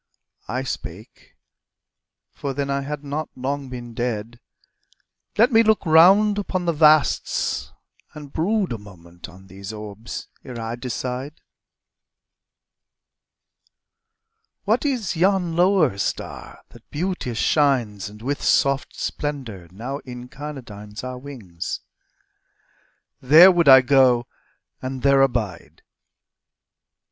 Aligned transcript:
I 0.47 0.63
spake 0.63 1.35
for 2.31 2.55
then 2.55 2.71
I 2.71 2.81
had 2.81 3.03
not 3.03 3.29
long 3.35 3.69
been 3.69 3.93
dead 3.93 4.39
"Let 5.37 5.51
me 5.51 5.61
look 5.61 5.85
round 5.85 6.39
upon 6.39 6.65
the 6.65 6.73
vasts, 6.73 7.71
and 8.15 8.33
brood 8.33 8.73
A 8.73 8.79
moment 8.79 9.29
on 9.29 9.45
these 9.45 9.71
orbs 9.71 10.27
ere 10.43 10.59
I 10.59 10.75
decide... 10.75 11.39
What 14.63 14.85
is 14.87 15.15
yon 15.15 15.55
lower 15.55 15.99
star 15.99 16.63
that 16.69 16.89
beauteous 16.89 17.37
shines 17.37 18.09
And 18.09 18.23
with 18.23 18.41
soft 18.41 18.95
splendor 18.99 19.67
now 19.71 19.99
incarnadines 19.99 21.03
Our 21.03 21.19
wings? 21.19 21.79
There 23.21 23.51
would 23.51 23.69
I 23.69 23.81
go 23.81 24.25
and 24.81 25.03
there 25.03 25.21
abide." 25.21 25.83